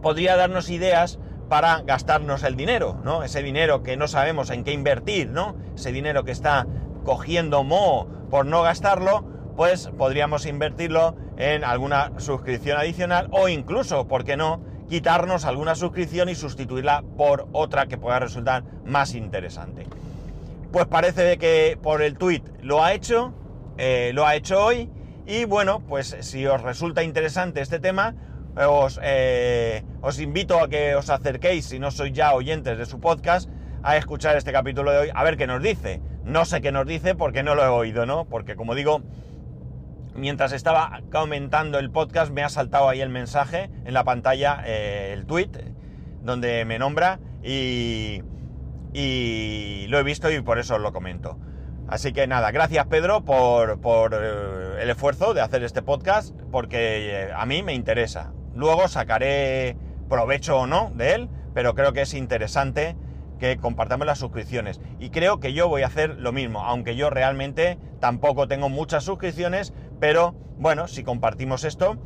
podría 0.00 0.36
darnos 0.36 0.70
ideas 0.70 1.18
para 1.48 1.82
gastarnos 1.82 2.44
el 2.44 2.56
dinero, 2.56 3.00
¿no? 3.04 3.24
Ese 3.24 3.42
dinero 3.42 3.82
que 3.82 3.96
no 3.96 4.06
sabemos 4.06 4.50
en 4.50 4.64
qué 4.64 4.72
invertir, 4.72 5.30
¿no? 5.30 5.56
Ese 5.74 5.92
dinero 5.92 6.24
que 6.24 6.32
está 6.32 6.66
cogiendo 7.04 7.64
mo 7.64 8.08
por 8.30 8.46
no 8.46 8.62
gastarlo, 8.62 9.24
pues 9.56 9.90
podríamos 9.98 10.46
invertirlo 10.46 11.16
en 11.36 11.64
alguna 11.64 12.12
suscripción 12.18 12.78
adicional 12.78 13.28
o 13.32 13.48
incluso, 13.48 14.06
¿por 14.06 14.24
qué 14.24 14.36
no?, 14.36 14.60
quitarnos 14.88 15.44
alguna 15.44 15.74
suscripción 15.74 16.28
y 16.28 16.34
sustituirla 16.34 17.02
por 17.16 17.48
otra 17.52 17.86
que 17.86 17.98
pueda 17.98 18.18
resultar 18.18 18.64
más 18.84 19.14
interesante. 19.14 19.86
Pues 20.72 20.86
parece 20.86 21.22
de 21.22 21.38
que 21.38 21.78
por 21.80 22.02
el 22.02 22.16
tweet 22.16 22.42
lo 22.62 22.82
ha 22.82 22.92
hecho, 22.92 23.32
eh, 23.78 24.10
lo 24.14 24.26
ha 24.26 24.34
hecho 24.34 24.64
hoy 24.64 24.90
y 25.26 25.44
bueno, 25.44 25.80
pues 25.80 26.16
si 26.20 26.46
os 26.46 26.60
resulta 26.62 27.02
interesante 27.02 27.60
este 27.60 27.78
tema, 27.78 28.14
os, 28.56 29.00
eh, 29.02 29.84
os 30.00 30.20
invito 30.20 30.60
a 30.60 30.68
que 30.68 30.94
os 30.94 31.10
acerquéis, 31.10 31.66
si 31.66 31.78
no 31.78 31.90
sois 31.90 32.12
ya 32.12 32.34
oyentes 32.34 32.78
de 32.78 32.86
su 32.86 33.00
podcast, 33.00 33.48
a 33.82 33.96
escuchar 33.96 34.36
este 34.36 34.52
capítulo 34.52 34.90
de 34.92 34.98
hoy, 34.98 35.10
a 35.14 35.22
ver 35.24 35.36
qué 35.36 35.46
nos 35.46 35.62
dice. 35.62 36.00
No 36.24 36.44
sé 36.44 36.62
qué 36.62 36.72
nos 36.72 36.86
dice 36.86 37.14
porque 37.14 37.42
no 37.42 37.54
lo 37.54 37.64
he 37.64 37.68
oído, 37.68 38.06
¿no? 38.06 38.24
Porque 38.24 38.56
como 38.56 38.74
digo, 38.74 39.02
mientras 40.14 40.52
estaba 40.52 41.00
comentando 41.10 41.78
el 41.78 41.90
podcast 41.90 42.32
me 42.32 42.42
ha 42.42 42.48
saltado 42.48 42.88
ahí 42.88 43.00
el 43.00 43.08
mensaje 43.08 43.70
en 43.84 43.94
la 43.94 44.04
pantalla, 44.04 44.62
eh, 44.66 45.12
el 45.12 45.26
tweet, 45.26 45.50
donde 46.22 46.64
me 46.64 46.78
nombra 46.78 47.20
y, 47.42 48.22
y 48.92 49.86
lo 49.88 49.98
he 49.98 50.02
visto 50.02 50.30
y 50.30 50.40
por 50.40 50.58
eso 50.58 50.76
os 50.76 50.80
lo 50.80 50.92
comento. 50.92 51.38
Así 51.86 52.12
que 52.12 52.26
nada, 52.26 52.50
gracias 52.50 52.86
Pedro 52.86 53.24
por, 53.24 53.80
por 53.80 54.14
eh, 54.14 54.82
el 54.82 54.90
esfuerzo 54.90 55.34
de 55.34 55.42
hacer 55.42 55.62
este 55.62 55.82
podcast, 55.82 56.34
porque 56.50 57.24
eh, 57.24 57.32
a 57.34 57.44
mí 57.44 57.62
me 57.62 57.74
interesa. 57.74 58.32
Luego 58.54 58.88
sacaré 58.88 59.76
provecho 60.08 60.58
o 60.60 60.66
no 60.66 60.92
de 60.94 61.14
él, 61.14 61.28
pero 61.52 61.74
creo 61.74 61.92
que 61.92 62.02
es 62.02 62.14
interesante 62.14 62.96
que 63.38 63.58
compartamos 63.58 64.06
las 64.06 64.18
suscripciones. 64.18 64.80
Y 64.98 65.10
creo 65.10 65.40
que 65.40 65.52
yo 65.52 65.68
voy 65.68 65.82
a 65.82 65.88
hacer 65.88 66.16
lo 66.18 66.32
mismo, 66.32 66.60
aunque 66.64 66.96
yo 66.96 67.10
realmente 67.10 67.78
tampoco 68.00 68.48
tengo 68.48 68.68
muchas 68.68 69.04
suscripciones, 69.04 69.74
pero 70.04 70.34
bueno, 70.58 70.86
si 70.86 71.02
compartimos 71.02 71.64
esto, 71.64 71.96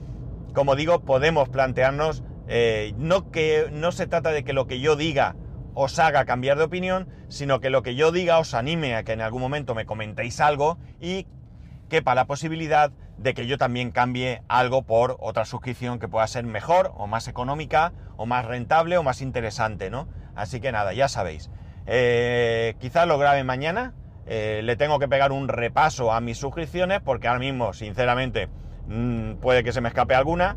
como 0.55 0.76
digo, 0.76 1.00
podemos 1.00 1.49
plantearnos, 1.49 2.23
eh, 2.47 2.95
no 2.97 3.33
que 3.33 3.71
no 3.73 3.90
se 3.90 4.07
trata 4.07 4.31
de 4.31 4.45
que 4.45 4.52
lo 4.52 4.69
que 4.69 4.78
yo 4.78 4.95
diga 4.95 5.35
os 5.75 5.99
haga 5.99 6.25
cambiar 6.25 6.59
de 6.59 6.62
opinión, 6.62 7.09
sino 7.26 7.59
que 7.59 7.71
lo 7.71 7.83
que 7.83 7.97
yo 7.97 8.12
diga 8.12 8.38
os 8.38 8.55
anime 8.55 8.95
a 8.95 9.02
que 9.02 9.14
en 9.14 9.21
algún 9.21 9.40
momento 9.40 9.75
me 9.75 9.85
comentéis 9.85 10.38
algo 10.38 10.78
y 11.00 11.26
quepa 11.88 12.14
la 12.14 12.26
posibilidad 12.26 12.93
de 13.17 13.35
que 13.35 13.49
yo 13.49 13.59
también 13.59 13.90
cambie 13.90 14.43
algo 14.47 14.83
por 14.83 15.17
otra 15.19 15.45
suscripción 15.45 15.99
que 15.99 16.07
pueda 16.07 16.28
ser 16.28 16.45
mejor 16.45 16.93
o 16.99 17.09
más 17.09 17.26
económica 17.26 17.93
o 18.17 18.26
más 18.26 18.45
rentable 18.45 18.97
o 18.97 19.02
más 19.02 19.23
interesante, 19.23 19.90
¿no? 19.90 20.07
Así 20.37 20.61
que 20.61 20.71
nada, 20.71 20.93
ya 20.93 21.09
sabéis. 21.09 21.50
Eh, 21.87 22.76
quizás 22.78 23.09
lo 23.09 23.19
grabe 23.19 23.43
mañana. 23.43 23.93
Eh, 24.31 24.61
le 24.63 24.77
tengo 24.77 24.99
que 24.99 25.09
pegar 25.09 25.33
un 25.33 25.49
repaso 25.49 26.13
a 26.13 26.21
mis 26.21 26.37
suscripciones 26.37 27.01
porque 27.01 27.29
ahora 27.29 27.41
mismo, 27.41 27.73
sinceramente, 27.73 28.51
mm, 28.87 29.37
puede 29.37 29.65
que 29.65 29.73
se 29.73 29.81
me 29.81 29.89
escape 29.89 30.15
alguna. 30.15 30.57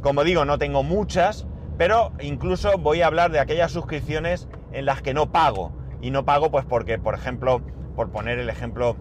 Como 0.00 0.24
digo, 0.24 0.46
no 0.46 0.56
tengo 0.56 0.82
muchas, 0.82 1.46
pero 1.76 2.12
incluso 2.20 2.78
voy 2.78 3.02
a 3.02 3.06
hablar 3.06 3.30
de 3.30 3.40
aquellas 3.40 3.72
suscripciones 3.72 4.48
en 4.72 4.86
las 4.86 5.02
que 5.02 5.12
no 5.12 5.32
pago. 5.32 5.72
Y 6.00 6.10
no 6.10 6.24
pago 6.24 6.50
pues 6.50 6.64
porque, 6.64 6.98
por 6.98 7.14
ejemplo, 7.14 7.60
por 7.94 8.10
poner 8.10 8.38
el 8.38 8.48
ejemplo 8.48 8.96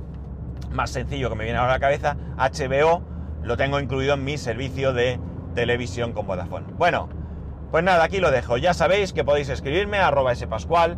más 0.70 0.90
sencillo 0.90 1.30
que 1.30 1.36
me 1.36 1.46
viene 1.46 1.60
ahora 1.60 1.72
a 1.72 1.76
la 1.76 1.80
cabeza, 1.80 2.18
HBO 2.38 3.04
lo 3.42 3.56
tengo 3.56 3.80
incluido 3.80 4.16
en 4.16 4.24
mi 4.26 4.38
servicio 4.38 4.92
de 4.92 5.20
televisión 5.56 6.12
con 6.12 6.28
Vodafone. 6.28 6.66
Bueno, 6.78 7.08
pues 7.72 7.84
nada, 7.84 8.04
aquí 8.04 8.20
lo 8.20 8.32
dejo. 8.32 8.58
Ya 8.58 8.74
sabéis 8.74 9.14
que 9.14 9.24
podéis 9.24 9.50
escribirme 9.50 9.98
a 9.98 10.08
arroba 10.08 10.36
spascual, 10.36 10.98